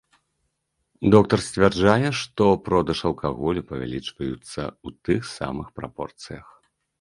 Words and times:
Доктар 1.15 1.39
сцвярджае, 1.47 2.09
што 2.19 2.43
продаж 2.69 2.99
алкаголю 3.09 3.61
павялічваюцца 3.73 4.61
ў 4.87 4.89
тых 5.11 5.21
самых 5.37 5.67
прапорцыях. 5.83 6.45